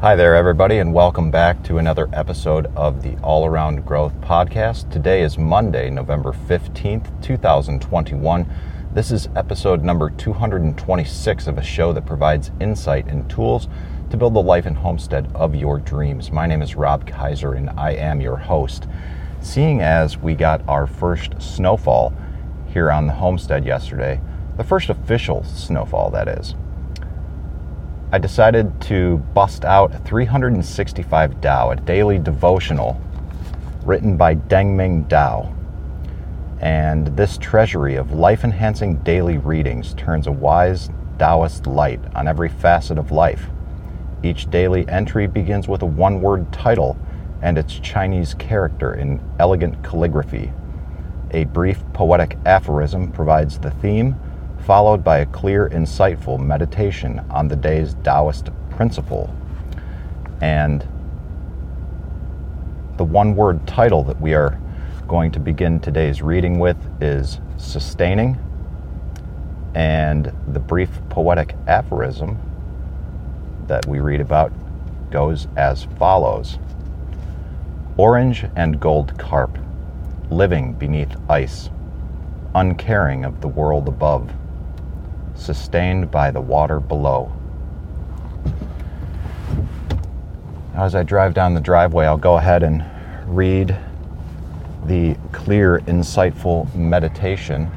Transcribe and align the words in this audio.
Hi 0.00 0.16
there, 0.16 0.34
everybody, 0.34 0.78
and 0.78 0.94
welcome 0.94 1.30
back 1.30 1.62
to 1.64 1.76
another 1.76 2.08
episode 2.14 2.74
of 2.74 3.02
the 3.02 3.18
All 3.18 3.44
Around 3.44 3.84
Growth 3.84 4.18
Podcast. 4.22 4.90
Today 4.90 5.20
is 5.20 5.36
Monday, 5.36 5.90
November 5.90 6.32
15th, 6.32 7.20
2021. 7.20 8.50
This 8.94 9.10
is 9.10 9.28
episode 9.36 9.84
number 9.84 10.08
226 10.08 11.46
of 11.46 11.58
a 11.58 11.62
show 11.62 11.92
that 11.92 12.06
provides 12.06 12.50
insight 12.62 13.08
and 13.08 13.28
tools 13.28 13.68
to 14.08 14.16
build 14.16 14.32
the 14.32 14.40
life 14.40 14.64
and 14.64 14.78
homestead 14.78 15.30
of 15.34 15.54
your 15.54 15.78
dreams. 15.78 16.32
My 16.32 16.46
name 16.46 16.62
is 16.62 16.76
Rob 16.76 17.06
Kaiser, 17.06 17.52
and 17.52 17.68
I 17.78 17.90
am 17.90 18.22
your 18.22 18.38
host. 18.38 18.86
Seeing 19.42 19.82
as 19.82 20.16
we 20.16 20.34
got 20.34 20.66
our 20.66 20.86
first 20.86 21.34
snowfall 21.42 22.14
here 22.68 22.90
on 22.90 23.06
the 23.06 23.12
homestead 23.12 23.66
yesterday, 23.66 24.18
the 24.56 24.64
first 24.64 24.88
official 24.88 25.44
snowfall, 25.44 26.08
that 26.12 26.26
is. 26.26 26.54
I 28.12 28.18
decided 28.18 28.80
to 28.82 29.18
bust 29.34 29.64
out 29.64 30.04
365 30.04 31.40
Tao, 31.40 31.70
a 31.70 31.76
daily 31.76 32.18
devotional 32.18 33.00
written 33.84 34.16
by 34.16 34.34
Deng 34.34 34.74
Ming-Dao. 34.74 35.54
And 36.60 37.06
this 37.16 37.38
treasury 37.38 37.94
of 37.94 38.10
life 38.10 38.42
enhancing 38.42 38.96
daily 39.04 39.38
readings 39.38 39.94
turns 39.94 40.26
a 40.26 40.32
wise 40.32 40.90
Taoist 41.20 41.68
light 41.68 42.00
on 42.16 42.26
every 42.26 42.48
facet 42.48 42.98
of 42.98 43.12
life. 43.12 43.46
Each 44.24 44.50
daily 44.50 44.88
entry 44.88 45.28
begins 45.28 45.68
with 45.68 45.82
a 45.82 45.86
one 45.86 46.20
word 46.20 46.52
title 46.52 46.98
and 47.42 47.56
its 47.56 47.78
Chinese 47.78 48.34
character 48.34 48.92
in 48.92 49.20
elegant 49.38 49.84
calligraphy. 49.84 50.52
A 51.30 51.44
brief 51.44 51.80
poetic 51.92 52.38
aphorism 52.44 53.12
provides 53.12 53.60
the 53.60 53.70
theme 53.70 54.18
followed 54.66 55.02
by 55.02 55.18
a 55.18 55.26
clear, 55.26 55.68
insightful 55.70 56.38
meditation 56.38 57.18
on 57.30 57.48
the 57.48 57.56
day's 57.56 57.94
Taoist 58.04 58.50
principle. 58.70 59.34
And 60.40 60.86
the 62.96 63.04
one 63.04 63.34
word 63.34 63.66
title 63.66 64.02
that 64.04 64.20
we 64.20 64.34
are 64.34 64.60
going 65.08 65.32
to 65.32 65.40
begin 65.40 65.80
today's 65.80 66.22
reading 66.22 66.58
with 66.58 66.76
is 67.02 67.40
Sustaining. 67.56 68.38
And 69.74 70.32
the 70.48 70.60
brief 70.60 70.90
poetic 71.08 71.54
aphorism 71.66 72.38
that 73.66 73.86
we 73.86 74.00
read 74.00 74.20
about 74.20 74.52
goes 75.10 75.46
as 75.56 75.84
follows 75.98 76.58
Orange 77.96 78.46
and 78.56 78.80
gold 78.80 79.18
carp, 79.18 79.58
living 80.30 80.72
beneath 80.72 81.16
ice, 81.28 81.70
uncaring 82.54 83.24
of 83.24 83.40
the 83.40 83.48
world 83.48 83.88
above 83.88 84.32
sustained 85.40 86.10
by 86.10 86.30
the 86.30 86.40
water 86.40 86.78
below. 86.78 87.32
Now, 90.74 90.84
as 90.84 90.94
I 90.94 91.02
drive 91.02 91.34
down 91.34 91.54
the 91.54 91.60
driveway, 91.60 92.06
I'll 92.06 92.18
go 92.18 92.36
ahead 92.36 92.62
and 92.62 92.84
read 93.26 93.76
the 94.84 95.16
clear, 95.32 95.80
insightful 95.80 96.72
meditation 96.74 97.70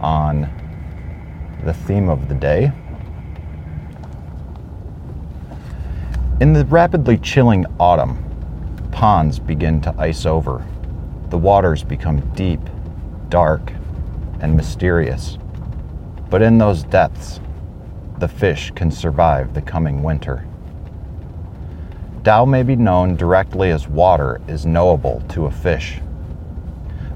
on 0.00 0.48
the 1.64 1.74
theme 1.74 2.08
of 2.08 2.28
the 2.28 2.34
day. 2.34 2.72
In 6.40 6.52
the 6.52 6.64
rapidly 6.66 7.18
chilling 7.18 7.66
autumn, 7.78 8.18
ponds 8.90 9.38
begin 9.38 9.80
to 9.82 9.94
ice 9.98 10.26
over. 10.26 10.64
The 11.30 11.38
waters 11.38 11.84
become 11.84 12.20
deep, 12.34 12.60
dark, 13.28 13.72
and 14.40 14.56
mysterious. 14.56 15.38
But 16.32 16.40
in 16.40 16.56
those 16.56 16.84
depths, 16.84 17.40
the 18.16 18.26
fish 18.26 18.72
can 18.74 18.90
survive 18.90 19.52
the 19.52 19.60
coming 19.60 20.02
winter. 20.02 20.48
Tao 22.24 22.46
may 22.46 22.62
be 22.62 22.74
known 22.74 23.16
directly 23.16 23.70
as 23.70 23.86
water 23.86 24.40
is 24.48 24.64
knowable 24.64 25.22
to 25.28 25.44
a 25.44 25.50
fish. 25.50 26.00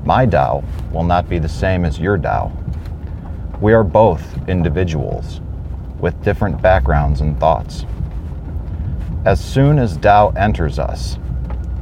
My 0.05 0.27
Tao 0.27 0.63
will 0.93 1.03
not 1.03 1.31
be 1.31 1.39
the 1.39 1.49
same 1.49 1.87
as 1.87 1.99
your 1.99 2.19
Tao. 2.19 2.53
We 3.59 3.73
are 3.73 3.83
both 3.83 4.23
individuals 4.49 5.41
with 5.99 6.23
different 6.23 6.61
backgrounds 6.61 7.23
and 7.23 7.41
thoughts. 7.41 7.87
As 9.25 9.43
soon 9.43 9.79
as 9.79 9.97
Tao 9.97 10.29
enters 10.37 10.79
us, 10.79 11.17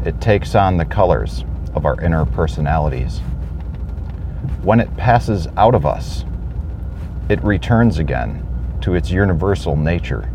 it 0.04 0.20
takes 0.20 0.54
on 0.54 0.76
the 0.76 0.84
colors 0.84 1.44
of 1.74 1.84
our 1.84 2.00
inner 2.00 2.26
personalities. 2.26 3.18
When 4.62 4.78
it 4.78 4.96
passes 4.96 5.48
out 5.56 5.74
of 5.74 5.84
us, 5.84 6.24
it 7.28 7.42
returns 7.42 7.98
again 7.98 8.46
to 8.82 8.94
its 8.94 9.10
universal 9.10 9.76
nature. 9.76 10.30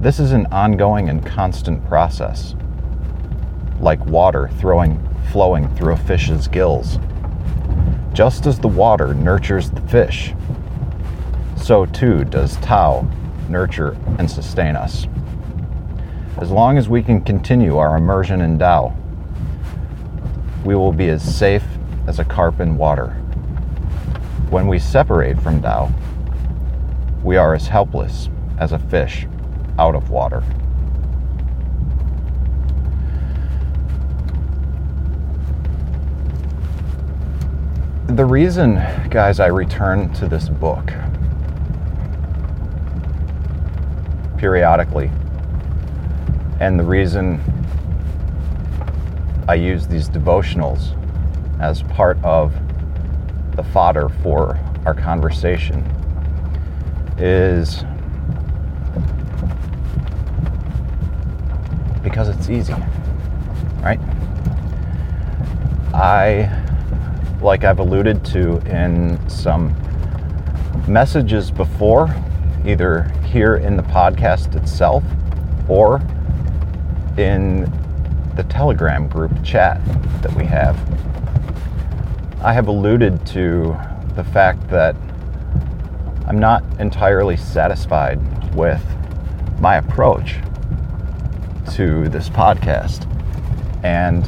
This 0.00 0.18
is 0.18 0.32
an 0.32 0.46
ongoing 0.46 1.10
and 1.10 1.24
constant 1.24 1.84
process, 1.86 2.54
like 3.80 4.04
water 4.06 4.48
throwing, 4.58 4.98
flowing 5.30 5.68
through 5.74 5.92
a 5.92 5.96
fish's 5.96 6.48
gills. 6.48 6.98
Just 8.14 8.46
as 8.46 8.58
the 8.58 8.68
water 8.68 9.12
nurtures 9.12 9.70
the 9.70 9.80
fish, 9.82 10.32
so 11.56 11.84
too 11.84 12.24
does 12.24 12.56
Tao 12.56 13.06
nurture 13.48 13.96
and 14.18 14.30
sustain 14.30 14.74
us. 14.74 15.06
As 16.38 16.50
long 16.50 16.78
as 16.78 16.88
we 16.88 17.02
can 17.02 17.20
continue 17.20 17.76
our 17.76 17.96
immersion 17.96 18.40
in 18.40 18.58
Tao, 18.58 18.96
we 20.64 20.74
will 20.74 20.92
be 20.92 21.08
as 21.10 21.22
safe 21.22 21.64
as 22.06 22.18
a 22.18 22.24
carp 22.24 22.60
in 22.60 22.78
water. 22.78 23.20
When 24.50 24.66
we 24.66 24.78
separate 24.78 25.38
from 25.40 25.60
Tao, 25.60 25.92
we 27.22 27.36
are 27.36 27.54
as 27.54 27.68
helpless 27.68 28.30
as 28.58 28.72
a 28.72 28.78
fish 28.78 29.26
out 29.78 29.94
of 29.94 30.08
water. 30.08 30.42
The 38.06 38.24
reason, 38.24 38.76
guys, 39.10 39.38
I 39.38 39.48
return 39.48 40.12
to 40.14 40.26
this 40.26 40.48
book 40.48 40.92
periodically, 44.38 45.10
and 46.58 46.80
the 46.80 46.84
reason 46.84 47.38
I 49.46 49.54
use 49.54 49.86
these 49.86 50.08
devotionals 50.08 50.94
as 51.60 51.82
part 51.82 52.16
of 52.24 52.54
the 53.58 53.64
fodder 53.64 54.08
for 54.22 54.56
our 54.86 54.94
conversation 54.94 55.80
is 57.18 57.84
because 62.04 62.28
it's 62.28 62.48
easy, 62.48 62.72
right? 63.82 63.98
I, 65.92 66.48
like 67.42 67.64
I've 67.64 67.80
alluded 67.80 68.24
to 68.26 68.58
in 68.58 69.18
some 69.28 69.74
messages 70.86 71.50
before, 71.50 72.14
either 72.64 73.10
here 73.24 73.56
in 73.56 73.76
the 73.76 73.82
podcast 73.82 74.54
itself 74.54 75.02
or 75.66 76.00
in 77.16 77.62
the 78.36 78.44
Telegram 78.44 79.08
group 79.08 79.32
chat 79.42 79.84
that 80.22 80.32
we 80.36 80.44
have 80.44 80.76
I 82.40 82.52
have 82.52 82.68
alluded 82.68 83.26
to 83.28 83.76
the 84.14 84.22
fact 84.22 84.68
that 84.68 84.94
I'm 86.28 86.38
not 86.38 86.62
entirely 86.78 87.36
satisfied 87.36 88.54
with 88.54 88.80
my 89.58 89.78
approach 89.78 90.36
to 91.72 92.08
this 92.08 92.28
podcast. 92.28 93.06
And 93.82 94.24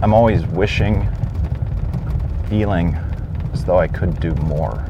I'm 0.00 0.14
always 0.14 0.46
wishing, 0.46 1.06
feeling 2.48 2.94
as 3.52 3.66
though 3.66 3.78
I 3.78 3.88
could 3.88 4.18
do 4.18 4.34
more. 4.36 4.82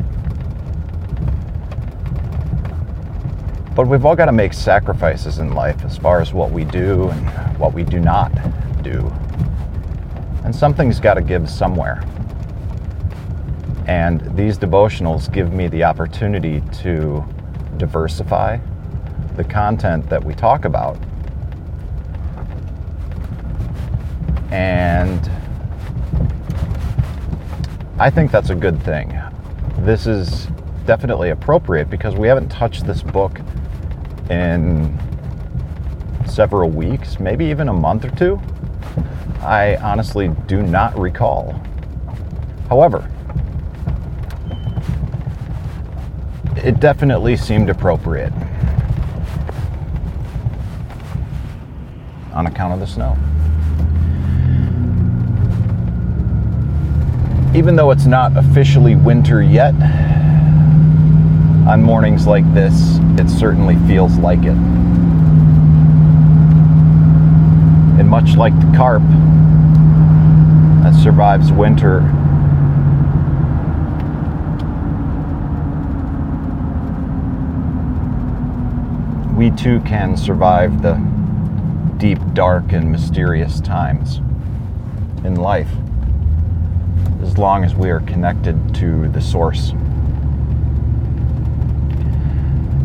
But 3.75 3.89
we've 3.89 4.05
all 4.05 4.15
got 4.15 4.27
to 4.27 4.33
make 4.33 4.53
sacrifices 4.53 5.41
in 5.41 5.53
life 5.53 5.85
as 5.85 5.99
far 5.99 6.21
as 6.21 6.33
what 6.33 6.53
we 6.53 6.65
do 6.65 7.09
and 7.09 7.59
what 7.59 7.75
we 7.75 7.83
do 7.83 7.99
not 7.99 8.31
do. 8.85 9.13
And 10.47 10.55
something's 10.55 11.01
got 11.01 11.15
to 11.15 11.23
give 11.23 11.51
somewhere. 11.51 12.05
And 13.89 14.21
these 14.37 14.57
devotionals 14.57 15.31
give 15.33 15.53
me 15.53 15.67
the 15.67 15.83
opportunity 15.83 16.63
to 16.83 17.25
diversify 17.79 18.59
the 19.37 19.43
content 19.43 20.09
that 20.09 20.23
we 20.23 20.35
talk 20.35 20.65
about. 20.65 20.99
And 24.53 25.29
I 27.99 28.09
think 28.09 28.31
that's 28.31 28.51
a 28.51 28.55
good 28.55 28.81
thing. 28.85 29.21
This 29.81 30.07
is 30.07 30.47
definitely 30.85 31.31
appropriate 31.31 31.91
because 31.91 32.15
we 32.15 32.29
haven't 32.29 32.51
touched 32.51 32.87
this 32.87 33.03
book 33.03 33.41
in 34.31 34.97
several 36.25 36.71
weeks, 36.71 37.19
maybe 37.19 37.47
even 37.47 37.69
a 37.69 37.73
month 37.73 38.05
or 38.05 38.11
two. 38.11 38.41
I 39.47 39.77
honestly 39.77 40.29
do 40.49 40.61
not 40.61 40.99
recall. 40.99 41.55
However, 42.69 43.09
it 46.57 46.81
definitely 46.81 47.37
seemed 47.37 47.71
appropriate 47.71 48.33
on 52.33 52.49
account 52.49 52.75
of 52.75 52.81
the 52.81 52.89
snow. 52.89 53.17
Even 57.57 57.77
though 57.77 57.93
it's 57.93 58.07
not 58.07 58.37
officially 58.37 58.97
winter 58.97 59.43
yet, 59.43 59.75
on 61.69 61.81
mornings 61.85 62.27
like 62.27 62.53
this, 62.53 62.99
it 63.17 63.31
certainly 63.31 63.77
feels 63.87 64.19
like 64.19 64.41
it. 64.43 64.57
And 68.07 68.11
much 68.13 68.37
like 68.37 68.55
the 68.61 68.77
carp 68.77 69.03
that 70.85 70.95
survives 71.03 71.51
winter, 71.51 72.03
we 79.37 79.51
too 79.51 79.81
can 79.81 80.17
survive 80.17 80.83
the 80.83 80.95
deep, 81.97 82.21
dark, 82.33 82.71
and 82.71 82.93
mysterious 82.93 83.61
times 83.61 84.19
in 85.25 85.35
life 85.35 85.73
as 87.23 87.37
long 87.39 87.65
as 87.65 87.75
we 87.75 87.91
are 87.91 87.99
connected 88.03 88.73
to 88.77 89.09
the 89.09 89.21
source. 89.21 89.73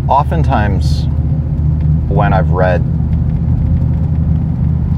Oftentimes, 0.10 1.06
when 2.10 2.34
I've 2.34 2.50
read 2.50 2.82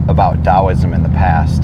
about 0.07 0.43
Taoism 0.43 0.93
in 0.93 1.03
the 1.03 1.09
past, 1.09 1.63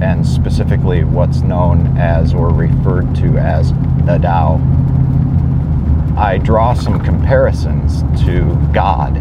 and 0.00 0.24
specifically 0.26 1.02
what's 1.02 1.40
known 1.40 1.96
as 1.98 2.32
or 2.32 2.50
referred 2.50 3.14
to 3.16 3.36
as 3.38 3.72
the 4.06 4.18
Tao, 4.22 4.60
I 6.16 6.38
draw 6.38 6.74
some 6.74 7.00
comparisons 7.00 8.02
to 8.24 8.56
God. 8.72 9.16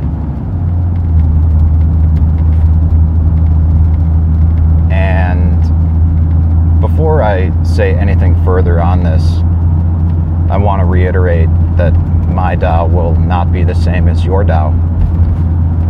And 4.91 5.61
before 6.79 7.23
I 7.23 7.51
say 7.63 7.95
anything 7.95 8.35
further 8.43 8.79
on 8.79 9.03
this, 9.03 9.23
I 10.51 10.57
want 10.57 10.81
to 10.81 10.85
reiterate 10.85 11.49
that 11.77 11.91
my 12.29 12.55
Tao 12.55 12.87
will 12.87 13.15
not 13.15 13.51
be 13.51 13.63
the 13.63 13.75
same 13.75 14.07
as 14.07 14.23
your 14.23 14.43
Tao. 14.43 14.71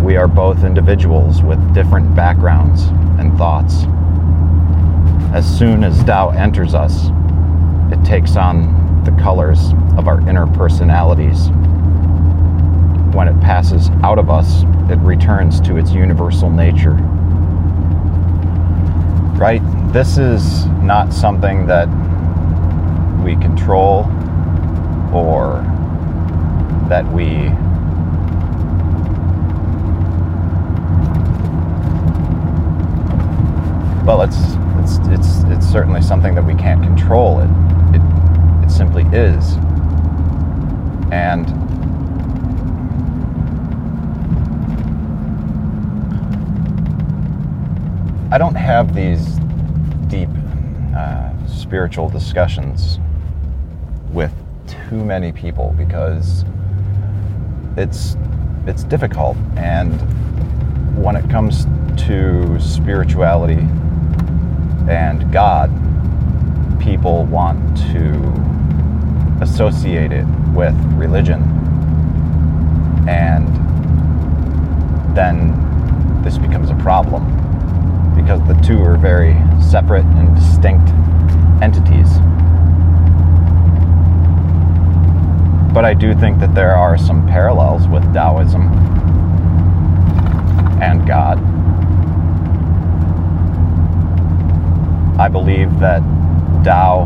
We 0.07 0.15
are 0.15 0.29
both 0.29 0.63
individuals 0.63 1.41
with 1.41 1.73
different 1.73 2.15
backgrounds 2.15 2.83
and 3.19 3.37
thoughts. 3.37 3.83
As 5.35 5.45
soon 5.45 5.83
as 5.83 6.01
Tao 6.05 6.29
enters 6.29 6.73
us, 6.73 7.09
it 7.91 8.01
takes 8.05 8.37
on 8.37 9.03
the 9.03 9.11
colors 9.21 9.73
of 9.97 10.07
our 10.07 10.21
inner 10.21 10.47
personalities. 10.47 11.49
When 13.13 13.27
it 13.27 13.37
passes 13.41 13.89
out 14.01 14.17
of 14.17 14.29
us, 14.29 14.63
it 14.89 14.97
returns 14.99 15.59
to 15.67 15.75
its 15.75 15.91
universal 15.91 16.49
nature. 16.49 16.93
Right? 19.37 19.61
This 19.91 20.17
is 20.17 20.67
not 20.67 21.11
something 21.11 21.67
that 21.67 21.89
we 23.25 23.35
control 23.35 24.05
or 25.13 25.65
that 26.87 27.05
we 27.11 27.51
well 34.07 34.21
it's 34.21 34.37
it's 34.79 34.99
it's 35.09 35.43
it's 35.51 35.67
certainly 35.67 36.01
something 36.01 36.33
that 36.33 36.45
we 36.45 36.55
can't 36.55 36.81
control. 36.81 37.41
It 37.41 37.49
it 37.93 38.01
it 38.63 38.71
simply 38.71 39.03
is. 39.11 39.55
And 41.11 41.45
I 48.33 48.37
don't 48.37 48.55
have 48.55 48.95
these 48.95 49.39
deep 50.07 50.29
uh, 50.95 51.29
spiritual 51.45 52.09
discussions 52.09 52.99
with 54.13 54.31
too 54.67 55.03
many 55.03 55.33
people 55.33 55.75
because 55.77 56.45
it's 57.75 58.15
it's 58.67 58.85
difficult. 58.85 59.35
And 59.57 59.91
when 60.95 61.17
it 61.17 61.29
comes 61.29 61.65
to 62.05 62.57
spirituality 62.61 63.67
and 64.89 65.31
God 65.31 65.69
people 66.79 67.25
want 67.25 67.77
to 67.91 69.43
associate 69.43 70.11
it 70.11 70.25
with 70.53 70.75
religion 70.93 71.41
and 73.07 73.47
then 75.15 75.53
this 76.23 76.37
becomes 76.37 76.69
a 76.69 76.75
problem 76.75 77.25
because 78.15 78.41
the 78.47 78.55
two 78.65 78.81
are 78.81 78.97
very 78.97 79.35
separate 79.61 80.05
and 80.05 80.35
distinct 80.35 80.89
entities 81.61 82.19
but 85.77 85.85
I 85.85 85.93
do 85.93 86.15
think 86.15 86.39
that 86.39 86.55
there 86.55 86.75
are 86.75 86.97
some 86.97 87.27
parallels 87.27 87.87
with 87.87 88.01
Taoism 88.11 88.63
and 90.81 91.05
God. 91.05 91.37
I 95.19 95.29
believe 95.29 95.79
that 95.79 96.01
Tao 96.63 97.05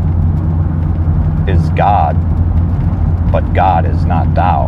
is 1.48 1.70
God, 1.70 2.12
but 3.32 3.40
God 3.54 3.86
is 3.86 4.04
not 4.04 4.34
Tao. 4.34 4.66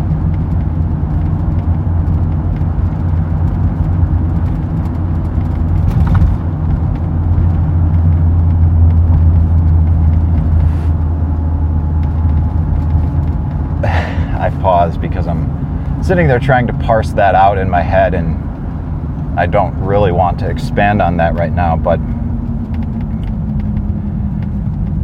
I've 14.40 14.58
paused 14.62 15.02
because 15.02 15.26
I'm 15.26 16.02
sitting 16.02 16.26
there 16.28 16.38
trying 16.38 16.66
to 16.66 16.72
parse 16.72 17.12
that 17.12 17.34
out 17.34 17.58
in 17.58 17.68
my 17.68 17.82
head, 17.82 18.14
and 18.14 19.38
I 19.38 19.44
don't 19.44 19.74
really 19.84 20.12
want 20.12 20.38
to 20.38 20.48
expand 20.48 21.02
on 21.02 21.18
that 21.18 21.34
right 21.34 21.52
now. 21.52 21.76
But 21.76 22.00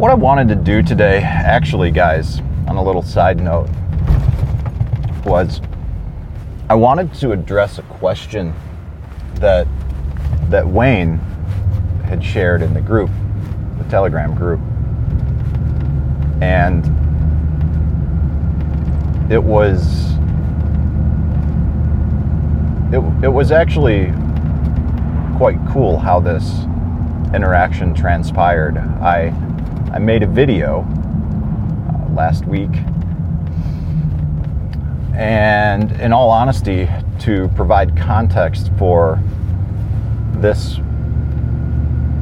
what 0.01 0.11
I 0.11 0.15
wanted 0.15 0.49
to 0.49 0.55
do 0.55 0.83
today, 0.83 1.19
actually, 1.19 1.91
guys, 1.91 2.41
on 2.67 2.77
a 2.77 2.83
little 2.83 3.03
side 3.03 3.39
note, 3.39 3.69
was 5.27 5.61
I 6.71 6.75
wanted 6.75 7.13
to 7.17 7.33
address 7.33 7.77
a 7.77 7.83
question 7.83 8.55
that 9.35 9.69
that 10.49 10.67
Wayne 10.67 11.19
had 12.07 12.25
shared 12.25 12.63
in 12.63 12.73
the 12.73 12.81
group, 12.81 13.11
the 13.77 13.85
Telegram 13.91 14.35
group, 14.35 14.61
and 16.41 16.87
it 19.31 19.43
was 19.45 20.15
it, 22.91 23.23
it 23.23 23.31
was 23.31 23.53
actually 23.53 24.15
quite 25.37 25.59
cool 25.69 25.99
how 25.99 26.21
this 26.21 26.61
interaction 27.35 27.93
transpired. 27.93 28.79
I 28.79 29.29
I 29.93 29.99
made 29.99 30.23
a 30.23 30.27
video 30.27 30.81
uh, 30.81 32.15
last 32.15 32.45
week, 32.45 32.71
and 35.15 35.93
in 36.01 36.13
all 36.13 36.31
honesty, 36.31 36.89
to 37.21 37.49
provide 37.57 37.97
context 37.97 38.71
for 38.79 39.23
this, 40.35 40.79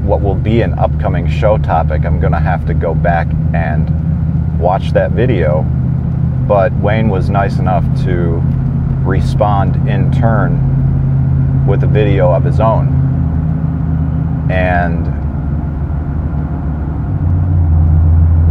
what 0.02 0.20
will 0.20 0.34
be 0.34 0.62
an 0.62 0.78
upcoming 0.78 1.28
show 1.28 1.58
topic, 1.58 2.04
I'm 2.04 2.20
going 2.20 2.32
to 2.32 2.40
have 2.40 2.66
to 2.66 2.74
go 2.74 2.94
back 2.94 3.28
and 3.54 4.58
watch 4.58 4.92
that 4.92 5.12
video 5.12 5.64
but 6.48 6.72
Wayne 6.80 7.10
was 7.10 7.28
nice 7.28 7.58
enough 7.58 7.84
to 8.04 8.40
respond 9.04 9.86
in 9.86 10.10
turn 10.10 11.66
with 11.66 11.84
a 11.84 11.86
video 11.86 12.32
of 12.32 12.42
his 12.42 12.58
own. 12.58 12.88
And 14.50 15.06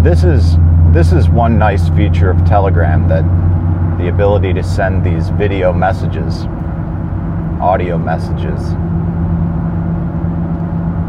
this 0.07 0.23
is 0.23 0.55
this 0.93 1.11
is 1.11 1.27
one 1.27 1.59
nice 1.59 1.89
feature 1.89 2.29
of 2.29 2.37
Telegram 2.45 3.09
that 3.09 3.25
the 3.97 4.07
ability 4.07 4.53
to 4.53 4.63
send 4.63 5.03
these 5.03 5.27
video 5.31 5.73
messages, 5.73 6.45
audio 7.59 7.97
messages, 7.97 8.61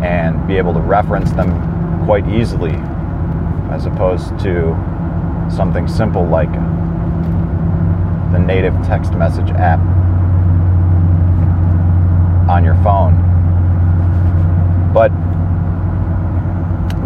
and 0.03 0.45
be 0.49 0.57
able 0.57 0.75
to 0.75 0.81
reference 0.81 1.31
them 1.31 2.05
quite 2.07 2.27
easily 2.29 2.75
as 3.71 3.87
opposed 3.87 4.37
to 4.41 4.75
something 5.49 5.87
simple 5.87 6.27
like 6.27 6.53
the 8.33 8.39
native 8.41 8.75
text 8.85 9.13
message 9.13 9.51
app 9.51 9.79
on 12.51 12.65
your 12.65 12.75
phone. 12.83 13.15
But 14.93 15.13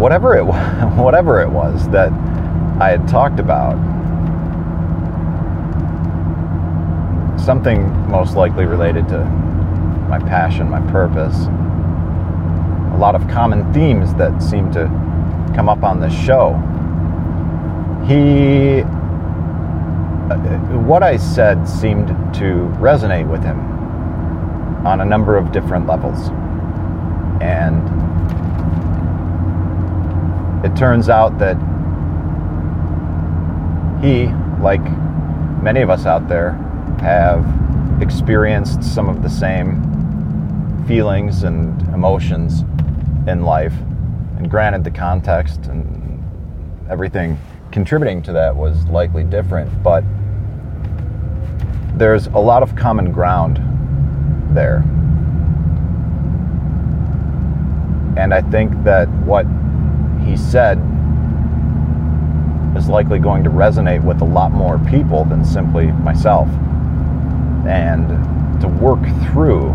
whatever 0.02 0.36
it 0.36 0.42
whatever 0.96 1.40
it 1.40 1.48
was 1.48 1.88
that 1.90 2.12
I 2.80 2.90
had 2.90 3.06
talked 3.06 3.38
about. 3.38 3.76
Something 7.40 7.88
most 8.10 8.34
likely 8.34 8.64
related 8.64 9.06
to 9.08 9.24
my 10.08 10.18
passion, 10.18 10.68
my 10.68 10.80
purpose. 10.90 11.46
A 12.94 12.98
lot 12.98 13.14
of 13.14 13.28
common 13.28 13.72
themes 13.72 14.12
that 14.14 14.42
seem 14.42 14.72
to 14.72 14.86
come 15.54 15.68
up 15.68 15.84
on 15.84 16.00
this 16.00 16.12
show. 16.12 16.54
He 18.06 18.82
uh, 20.32 20.36
what 20.82 21.04
I 21.04 21.16
said 21.16 21.68
seemed 21.68 22.08
to 22.08 22.68
resonate 22.80 23.30
with 23.30 23.44
him 23.44 23.60
on 24.84 25.00
a 25.00 25.04
number 25.04 25.36
of 25.36 25.52
different 25.52 25.86
levels. 25.86 26.30
And 27.40 28.01
it 30.64 30.76
turns 30.76 31.08
out 31.08 31.38
that 31.38 31.56
he, 34.02 34.26
like 34.60 34.82
many 35.62 35.80
of 35.80 35.90
us 35.90 36.06
out 36.06 36.28
there, 36.28 36.52
have 37.00 37.44
experienced 38.00 38.82
some 38.82 39.08
of 39.08 39.22
the 39.22 39.30
same 39.30 40.84
feelings 40.86 41.42
and 41.44 41.80
emotions 41.94 42.62
in 43.28 43.42
life. 43.42 43.74
And 44.36 44.50
granted, 44.50 44.84
the 44.84 44.90
context 44.90 45.66
and 45.66 46.22
everything 46.90 47.38
contributing 47.70 48.22
to 48.22 48.32
that 48.32 48.54
was 48.54 48.84
likely 48.86 49.24
different, 49.24 49.82
but 49.82 50.04
there's 51.94 52.26
a 52.28 52.38
lot 52.38 52.62
of 52.62 52.74
common 52.74 53.12
ground 53.12 53.56
there. 54.54 54.78
And 58.16 58.34
I 58.34 58.42
think 58.42 58.82
that 58.84 59.08
what 59.24 59.46
he 60.24 60.36
said 60.36 60.78
is 62.76 62.88
likely 62.88 63.18
going 63.18 63.44
to 63.44 63.50
resonate 63.50 64.02
with 64.02 64.20
a 64.22 64.24
lot 64.24 64.50
more 64.50 64.78
people 64.78 65.24
than 65.24 65.44
simply 65.44 65.92
myself. 65.92 66.48
And 67.66 68.08
to 68.60 68.68
work 68.68 69.00
through 69.30 69.74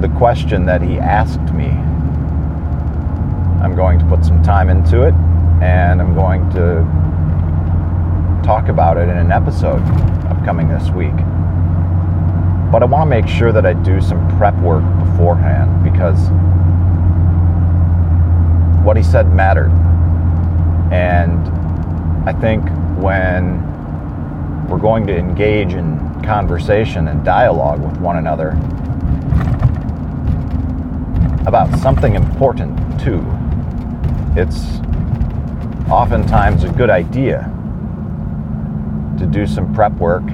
the 0.00 0.08
question 0.16 0.64
that 0.66 0.82
he 0.82 0.98
asked 0.98 1.52
me. 1.52 1.68
I'm 3.62 3.76
going 3.76 3.98
to 3.98 4.04
put 4.06 4.24
some 4.24 4.42
time 4.42 4.70
into 4.70 5.02
it 5.02 5.14
and 5.62 6.00
I'm 6.00 6.14
going 6.14 6.48
to 6.50 6.82
talk 8.42 8.68
about 8.68 8.96
it 8.96 9.08
in 9.08 9.16
an 9.18 9.30
episode 9.30 9.82
upcoming 10.30 10.68
this 10.68 10.88
week. 10.90 11.16
But 12.72 12.82
I 12.82 12.86
want 12.86 13.02
to 13.02 13.10
make 13.10 13.28
sure 13.28 13.52
that 13.52 13.66
I 13.66 13.74
do 13.74 14.00
some 14.00 14.26
prep 14.38 14.56
work 14.60 14.82
beforehand 15.04 15.84
because 15.84 16.30
what 18.90 18.96
he 18.96 19.04
said 19.04 19.32
mattered. 19.32 19.70
And 20.90 21.38
I 22.28 22.32
think 22.32 22.64
when 22.98 23.62
we're 24.68 24.80
going 24.80 25.06
to 25.06 25.16
engage 25.16 25.74
in 25.74 26.20
conversation 26.24 27.06
and 27.06 27.24
dialogue 27.24 27.80
with 27.80 27.96
one 28.00 28.16
another, 28.16 28.48
about 31.46 31.72
something 31.78 32.16
important 32.16 32.76
too. 33.00 33.24
It's 34.34 34.80
oftentimes 35.88 36.64
a 36.64 36.70
good 36.70 36.90
idea 36.90 37.42
to 39.20 39.24
do 39.24 39.46
some 39.46 39.72
prep 39.72 39.92
work, 39.92 40.24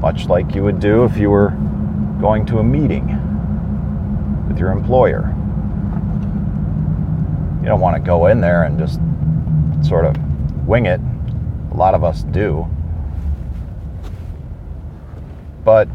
much 0.00 0.26
like 0.26 0.52
you 0.52 0.64
would 0.64 0.80
do 0.80 1.04
if 1.04 1.16
you 1.16 1.30
were 1.30 1.50
going 2.20 2.44
to 2.46 2.58
a 2.58 2.64
meeting 2.64 3.06
with 4.48 4.58
your 4.58 4.72
employer. 4.72 5.35
You 7.66 7.70
don't 7.70 7.80
want 7.80 7.96
to 7.96 8.00
go 8.00 8.28
in 8.28 8.40
there 8.40 8.62
and 8.62 8.78
just 8.78 9.00
sort 9.88 10.04
of 10.04 10.16
wing 10.68 10.86
it. 10.86 11.00
A 11.72 11.74
lot 11.74 11.94
of 11.94 12.04
us 12.04 12.22
do. 12.22 12.64
But 15.64 15.88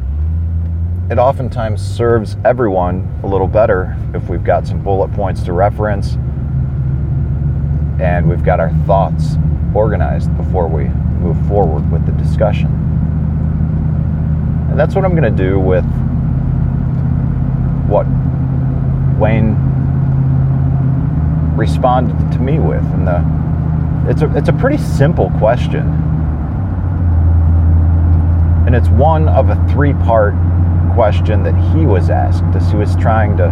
it 1.10 1.18
oftentimes 1.18 1.82
serves 1.82 2.36
everyone 2.44 3.22
a 3.24 3.28
little 3.28 3.48
better 3.48 3.96
if 4.13 4.28
we've 4.28 4.44
got 4.44 4.68
some 4.68 4.84
bullet 4.84 5.13
points 5.13 5.44
to 5.44 5.54
reference 5.54 6.16
and 8.01 8.28
we've 8.28 8.44
got 8.44 8.60
our 8.60 8.74
thoughts 8.86 9.38
organized 9.74 10.36
before 10.36 10.68
we 10.68 10.90
move 11.24 11.38
forward 11.48 11.90
with 11.90 12.06
the 12.06 12.12
discussion. 12.22 12.68
And 14.70 14.78
that's 14.78 14.94
what 14.94 15.06
I'm 15.06 15.16
going 15.16 15.24
to 15.24 15.44
do 15.44 15.58
with 15.58 15.86
what 17.88 18.06
Wayne 19.18 19.71
responded 21.62 22.18
to 22.32 22.39
me 22.39 22.58
with. 22.58 22.84
And 22.96 23.08
the, 23.08 23.22
it's, 24.10 24.24
a, 24.24 24.36
it's 24.36 24.50
a 24.50 24.53
pretty 24.53 24.77
simple 24.77 25.30
question. 25.38 25.86
And 28.65 28.75
it's 28.75 28.89
one 28.89 29.30
of 29.30 29.50
a 29.50 29.56
three 29.70 29.94
part 29.94 30.34
question 30.96 31.44
that 31.44 31.56
he 31.72 31.86
was 31.86 32.10
asked 32.10 32.44
as 32.56 32.70
he 32.72 32.77
was 32.77 32.96
trying 32.96 33.38
to 33.38 33.48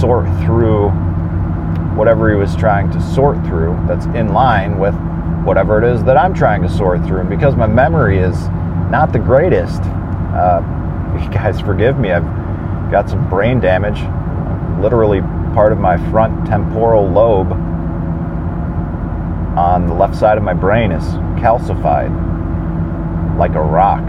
sort 0.00 0.26
through 0.44 0.90
whatever 1.96 2.28
he 2.30 2.36
was 2.36 2.56
trying 2.56 2.90
to 2.90 3.00
sort 3.00 3.36
through 3.46 3.78
that's 3.86 4.06
in 4.06 4.32
line 4.32 4.78
with 4.78 4.94
whatever 5.44 5.78
it 5.82 5.94
is 5.94 6.02
that 6.04 6.16
I'm 6.16 6.34
trying 6.34 6.62
to 6.62 6.68
sort 6.68 7.04
through. 7.06 7.20
And 7.20 7.30
because 7.30 7.54
my 7.54 7.68
memory 7.68 8.18
is 8.18 8.36
not 8.90 9.12
the 9.12 9.20
greatest, 9.20 9.82
uh, 9.82 10.62
you 11.22 11.30
guys 11.30 11.60
forgive 11.60 11.96
me, 11.96 12.10
I've 12.10 12.24
got 12.90 13.08
some 13.08 13.28
brain 13.30 13.60
damage. 13.60 14.00
Literally, 14.82 15.20
part 15.54 15.72
of 15.72 15.78
my 15.78 15.96
front 16.10 16.46
temporal 16.46 17.08
lobe 17.08 17.52
on 19.58 19.86
the 19.86 19.94
left 19.94 20.16
side 20.16 20.38
of 20.38 20.44
my 20.44 20.54
brain 20.54 20.92
is 20.92 21.04
calcified 21.40 22.10
like 23.36 23.54
a 23.54 23.60
rock 23.60 24.04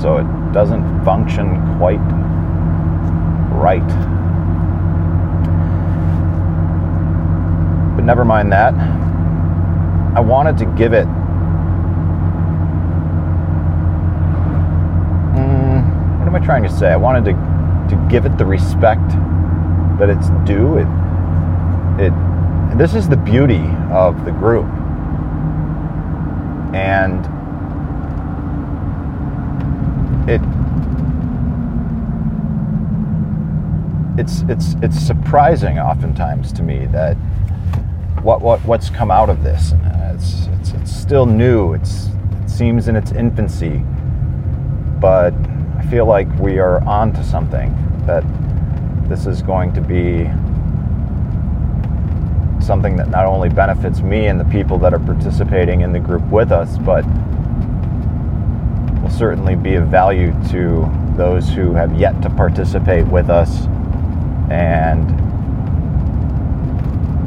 so 0.00 0.16
it 0.16 0.52
doesn't 0.52 1.04
function 1.04 1.76
quite 1.76 2.00
right. 3.52 3.86
But 7.96 8.04
never 8.04 8.24
mind 8.24 8.52
that. 8.52 8.74
I 10.16 10.20
wanted 10.20 10.56
to 10.58 10.64
give 10.64 10.92
it 10.92 11.06
mm, 15.36 16.18
what 16.18 16.28
am 16.28 16.34
I 16.34 16.40
trying 16.44 16.62
to 16.62 16.70
say? 16.70 16.90
I 16.90 16.96
wanted 16.96 17.24
to 17.26 17.49
to 17.90 18.06
give 18.08 18.24
it 18.24 18.38
the 18.38 18.46
respect 18.46 19.08
that 19.98 20.08
it's 20.08 20.30
due. 20.48 20.78
It 20.78 20.86
it 22.00 22.12
this 22.78 22.94
is 22.94 23.08
the 23.08 23.16
beauty 23.16 23.66
of 23.90 24.24
the 24.24 24.30
group. 24.30 24.66
And 26.72 27.26
it 30.30 30.40
it's 34.18 34.42
it's 34.48 34.76
it's 34.82 34.98
surprising 34.98 35.78
oftentimes 35.78 36.52
to 36.52 36.62
me 36.62 36.86
that 36.86 37.14
what 38.22 38.40
what 38.40 38.64
what's 38.64 38.88
come 38.88 39.10
out 39.10 39.28
of 39.28 39.42
this. 39.42 39.72
It's 40.14 40.46
it's, 40.60 40.72
it's 40.72 40.96
still 40.96 41.26
new. 41.26 41.74
It's 41.74 42.08
it 42.42 42.48
seems 42.48 42.86
in 42.88 42.94
its 42.94 43.12
infancy, 43.12 43.82
but 45.00 45.34
feel 45.90 46.06
like 46.06 46.32
we 46.38 46.58
are 46.60 46.80
on 46.84 47.12
to 47.12 47.24
something. 47.24 47.74
That 48.06 48.24
this 49.08 49.26
is 49.26 49.42
going 49.42 49.72
to 49.74 49.80
be 49.80 50.30
something 52.64 52.94
that 52.96 53.08
not 53.08 53.26
only 53.26 53.48
benefits 53.48 54.00
me 54.00 54.26
and 54.26 54.38
the 54.38 54.44
people 54.44 54.78
that 54.78 54.94
are 54.94 55.00
participating 55.00 55.80
in 55.80 55.92
the 55.92 55.98
group 55.98 56.22
with 56.30 56.52
us, 56.52 56.78
but 56.78 57.04
will 59.02 59.10
certainly 59.10 59.56
be 59.56 59.74
of 59.74 59.88
value 59.88 60.32
to 60.50 60.88
those 61.16 61.48
who 61.48 61.72
have 61.72 61.98
yet 61.98 62.22
to 62.22 62.30
participate 62.30 63.06
with 63.08 63.28
us 63.28 63.66
and 64.50 65.08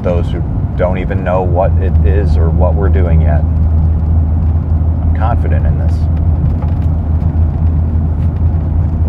those 0.03 0.31
who 0.31 0.41
don't 0.77 0.97
even 0.97 1.21
know 1.23 1.43
what 1.43 1.71
it 1.73 1.93
is 2.05 2.37
or 2.37 2.49
what 2.49 2.75
we're 2.75 2.87
doing 2.87 3.21
yet. 3.21 3.41
I'm 3.41 5.13
confident 5.17 5.65
in 5.65 5.77
this. 5.77 6.22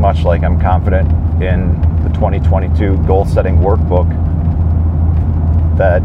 Much 0.04 0.23
like 0.23 0.42
I'm 0.42 0.61
confident 0.61 1.11
in 1.42 1.80
the 2.02 2.11
2022 2.11 2.99
goal 3.06 3.25
setting 3.25 3.56
workbook 3.56 4.06
that 5.78 6.02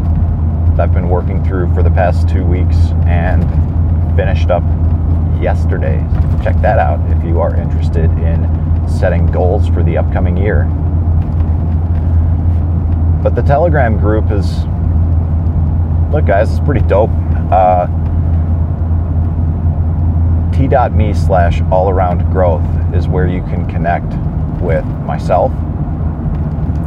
I've 0.80 0.94
been 0.94 1.10
working 1.10 1.44
through 1.44 1.74
for 1.74 1.82
the 1.82 1.90
past 1.90 2.26
two 2.26 2.42
weeks 2.42 2.78
and 3.04 3.44
finished 4.16 4.48
up 4.48 4.62
yesterday. 5.38 5.98
Check 6.42 6.58
that 6.62 6.78
out 6.78 6.98
if 7.14 7.22
you 7.22 7.40
are 7.42 7.54
interested 7.54 8.06
in 8.20 8.88
setting 8.88 9.26
goals 9.26 9.68
for 9.68 9.82
the 9.82 9.98
upcoming 9.98 10.34
year. 10.34 10.64
But 13.22 13.34
the 13.34 13.42
Telegram 13.42 13.98
group 13.98 14.30
is, 14.30 14.64
look, 16.10 16.24
guys, 16.24 16.50
it's 16.50 16.64
pretty 16.64 16.86
dope. 16.88 17.10
Uh, 17.52 17.86
t.me 20.68 21.14
slash 21.14 21.62
all 21.70 21.88
around 21.88 22.30
growth 22.30 22.62
is 22.94 23.08
where 23.08 23.26
you 23.26 23.40
can 23.42 23.66
connect 23.66 24.12
with 24.60 24.84
myself, 25.06 25.50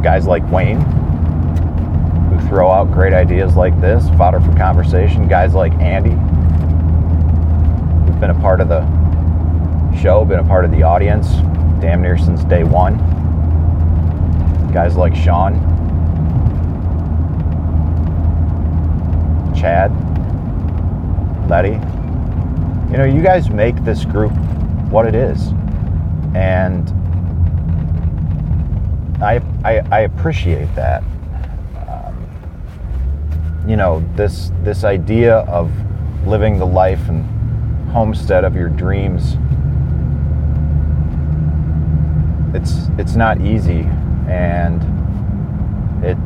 guys 0.02 0.26
like 0.26 0.48
Wayne, 0.50 0.80
who 0.80 2.48
throw 2.48 2.70
out 2.70 2.92
great 2.92 3.12
ideas 3.12 3.56
like 3.56 3.78
this, 3.80 4.08
fodder 4.10 4.40
for 4.40 4.54
conversation, 4.56 5.26
guys 5.26 5.54
like 5.54 5.72
Andy, 5.74 6.10
who've 8.06 8.20
been 8.20 8.30
a 8.30 8.40
part 8.40 8.60
of 8.60 8.68
the 8.68 8.82
show, 10.00 10.24
been 10.24 10.38
a 10.38 10.44
part 10.44 10.64
of 10.64 10.70
the 10.70 10.82
audience 10.82 11.28
damn 11.80 12.00
near 12.00 12.16
since 12.16 12.44
day 12.44 12.62
one. 12.62 12.96
Guys 14.72 14.96
like 14.96 15.14
Sean, 15.14 15.54
Chad, 19.54 19.90
Letty. 21.48 21.93
You 22.94 22.98
know, 22.98 23.06
you 23.06 23.22
guys 23.22 23.50
make 23.50 23.74
this 23.82 24.04
group 24.04 24.30
what 24.88 25.04
it 25.04 25.16
is. 25.16 25.48
And 26.36 26.88
I, 29.20 29.42
I, 29.64 29.78
I 29.90 30.00
appreciate 30.02 30.72
that. 30.76 31.02
Um, 31.88 33.66
you 33.66 33.74
know, 33.74 33.98
this, 34.14 34.52
this 34.62 34.84
idea 34.84 35.38
of 35.38 35.72
living 36.24 36.56
the 36.56 36.66
life 36.66 37.08
and 37.08 37.24
homestead 37.90 38.44
of 38.44 38.54
your 38.54 38.68
dreams 38.68 39.32
it's 42.54 42.88
it's 42.98 43.16
not 43.16 43.40
easy 43.40 43.80
and 44.28 44.80
it 46.04 46.16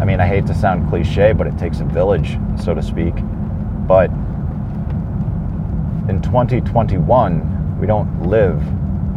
I 0.00 0.06
mean 0.06 0.20
I 0.20 0.26
hate 0.26 0.46
to 0.46 0.54
sound 0.54 0.88
cliche 0.88 1.32
but 1.32 1.46
it 1.46 1.58
takes 1.58 1.80
a 1.80 1.84
village 1.84 2.38
so 2.58 2.74
to 2.74 2.82
speak 2.82 3.14
but 3.86 4.10
in 6.08 6.20
2021 6.22 7.78
we 7.78 7.86
don't 7.86 8.22
live 8.22 8.62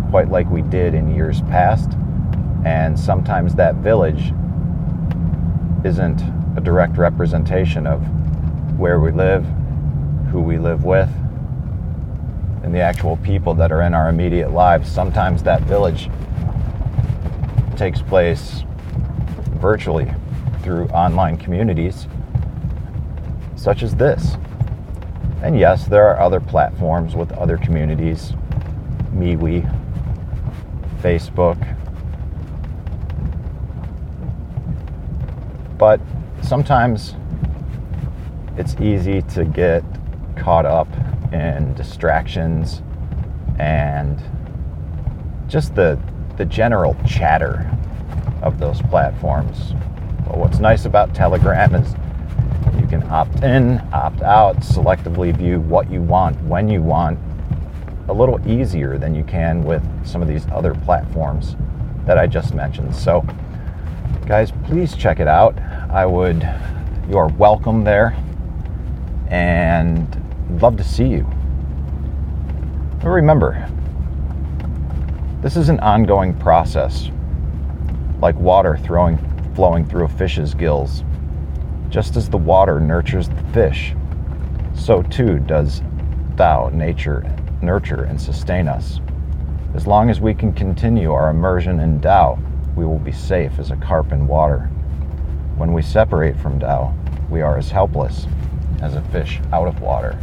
quite 0.10 0.30
like 0.30 0.50
we 0.50 0.62
did 0.62 0.94
in 0.94 1.14
years 1.14 1.42
past 1.44 1.92
and 2.66 3.00
sometimes 3.00 3.56
that 3.56 3.76
village 3.76 4.34
isn't 5.84 6.22
a 6.58 6.62
direct 6.62 6.98
representation 6.98 7.88
of 7.88 8.02
where 8.78 9.00
we 9.00 9.12
live 9.12 9.46
who 10.32 10.42
we 10.42 10.58
live 10.58 10.84
with 10.84 11.10
and 12.64 12.74
the 12.74 12.80
actual 12.80 13.18
people 13.18 13.54
that 13.56 13.72
are 13.72 13.82
in 13.82 13.94
our 13.94 14.10
immediate 14.10 14.52
lives. 14.52 14.90
Sometimes 14.90 15.44
that 15.44 15.62
village 15.64 16.10
takes 17.76 18.02
place 18.02 18.64
virtually 19.60 20.12
through 20.62 20.86
online 20.88 21.38
communities 21.38 22.08
such 23.56 23.84
as 23.84 23.96
this. 23.96 24.38
And 25.42 25.58
yes, 25.58 25.88
there 25.88 26.08
are 26.08 26.20
other 26.20 26.40
platforms 26.40 27.16
with 27.16 27.32
other 27.32 27.58
communities, 27.58 28.34
MeWe, 29.14 29.68
Facebook. 31.02 31.58
But 35.78 36.00
sometimes 36.44 37.16
it's 38.56 38.76
easy 38.80 39.24
to 39.34 39.46
get 39.46 39.84
caught 40.36 40.68
up 40.68 40.88
in 41.34 41.74
distractions 41.74 42.84
and 43.58 44.22
just 45.48 45.74
the 45.76 46.00
the 46.38 46.46
general 46.46 46.96
chatter 47.06 47.70
of 48.42 48.60
those 48.60 48.82
platforms. 48.84 49.74
Well, 50.26 50.40
what's 50.40 50.60
nice 50.60 50.86
about 50.86 51.14
Telegram 51.14 51.76
is 51.76 51.94
can 52.92 53.10
opt 53.10 53.42
in, 53.42 53.80
opt 53.94 54.22
out, 54.22 54.58
selectively 54.58 55.36
view 55.36 55.62
what 55.62 55.90
you 55.90 56.02
want 56.02 56.40
when 56.44 56.68
you 56.68 56.82
want 56.82 57.18
a 58.10 58.14
little 58.14 58.46
easier 58.46 58.98
than 58.98 59.16
you 59.16 59.24
can 59.24 59.64
with 59.64 59.82
some 60.06 60.22
of 60.22 60.28
these 60.28 60.46
other 60.52 60.76
platforms 60.76 61.56
that 62.06 62.18
I 62.18 62.28
just 62.28 62.54
mentioned. 62.54 62.94
So, 62.94 63.26
guys, 64.26 64.52
please 64.66 64.94
check 64.94 65.22
it 65.22 65.28
out. 65.30 65.58
I 65.90 66.06
would, 66.06 66.42
you 67.10 67.18
are 67.18 67.30
welcome 67.30 67.86
there. 67.86 68.14
And 69.30 70.60
love 70.62 70.76
to 70.76 70.84
see 70.84 71.08
you. 71.08 71.26
But 73.02 73.10
remember, 73.12 73.70
this 75.42 75.56
is 75.56 75.70
an 75.70 75.80
ongoing 75.80 76.38
process, 76.38 77.10
like 78.20 78.36
water 78.36 78.78
throwing, 78.78 79.18
flowing 79.56 79.86
through 79.86 80.04
a 80.04 80.10
fish's 80.10 80.54
gills. 80.54 81.06
Just 81.92 82.16
as 82.16 82.30
the 82.30 82.38
water 82.38 82.80
nurtures 82.80 83.28
the 83.28 83.44
fish, 83.54 83.94
so 84.74 85.04
too 85.04 85.40
does 85.40 85.82
Tao, 86.38 86.70
nature, 86.70 87.30
nurture 87.62 88.06
and 88.06 88.20
sustain 88.20 88.70
us. 88.70 89.02
As 89.76 89.86
long 89.86 90.10
as 90.10 90.22
we 90.22 90.34
can 90.34 90.54
continue 90.54 91.12
our 91.12 91.30
immersion 91.30 91.82
in 91.82 92.00
Tao, 92.00 92.40
we 92.78 92.86
will 92.86 92.98
be 92.98 93.12
safe 93.12 93.60
as 93.60 93.72
a 93.72 93.76
carp 93.76 94.14
in 94.14 94.26
water. 94.26 94.70
When 95.58 95.74
we 95.74 95.82
separate 95.82 96.40
from 96.40 96.62
Tao, 96.62 96.96
we 97.30 97.42
are 97.42 97.58
as 97.58 97.70
helpless 97.70 98.26
as 98.82 98.96
a 98.96 99.02
fish 99.12 99.42
out 99.52 99.68
of 99.68 99.82
water. 99.82 100.18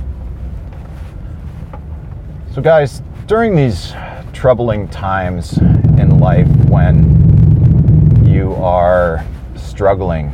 So, 2.55 2.63
guys, 2.63 3.03
during 3.27 3.55
these 3.55 3.93
troubling 4.33 4.89
times 4.89 5.59
in 5.59 6.19
life 6.19 6.49
when 6.71 8.25
you 8.27 8.55
are 8.55 9.23
struggling 9.55 10.33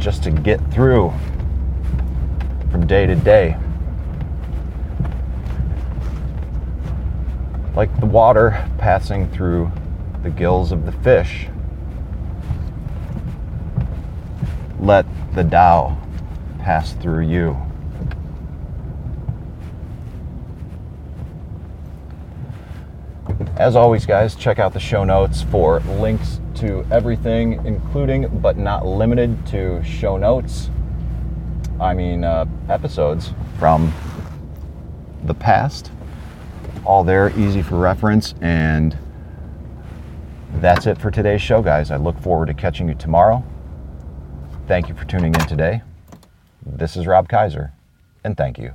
just 0.00 0.22
to 0.22 0.30
get 0.30 0.58
through 0.72 1.12
from 2.70 2.86
day 2.86 3.04
to 3.04 3.14
day, 3.14 3.56
like 7.76 7.94
the 8.00 8.06
water 8.06 8.66
passing 8.78 9.30
through 9.30 9.70
the 10.22 10.30
gills 10.30 10.72
of 10.72 10.86
the 10.86 10.92
fish, 10.92 11.48
let 14.80 15.04
the 15.34 15.44
Tao 15.44 15.98
pass 16.60 16.94
through 16.94 17.26
you. 17.26 17.69
As 23.56 23.76
always, 23.76 24.06
guys, 24.06 24.34
check 24.34 24.58
out 24.58 24.72
the 24.72 24.80
show 24.80 25.04
notes 25.04 25.42
for 25.42 25.80
links 25.80 26.40
to 26.56 26.86
everything, 26.90 27.64
including 27.66 28.40
but 28.40 28.56
not 28.56 28.86
limited 28.86 29.46
to 29.48 29.82
show 29.84 30.16
notes. 30.16 30.70
I 31.78 31.94
mean, 31.94 32.24
uh, 32.24 32.46
episodes 32.68 33.32
from 33.58 33.92
the 35.24 35.34
past. 35.34 35.90
All 36.84 37.04
there, 37.04 37.30
easy 37.38 37.62
for 37.62 37.76
reference. 37.76 38.34
And 38.40 38.96
that's 40.56 40.86
it 40.86 40.98
for 40.98 41.10
today's 41.10 41.42
show, 41.42 41.62
guys. 41.62 41.90
I 41.90 41.96
look 41.96 42.18
forward 42.18 42.46
to 42.46 42.54
catching 42.54 42.88
you 42.88 42.94
tomorrow. 42.94 43.44
Thank 44.66 44.88
you 44.88 44.94
for 44.94 45.04
tuning 45.04 45.34
in 45.34 45.46
today. 45.46 45.82
This 46.64 46.96
is 46.96 47.06
Rob 47.06 47.28
Kaiser, 47.28 47.72
and 48.24 48.36
thank 48.36 48.58
you. 48.58 48.74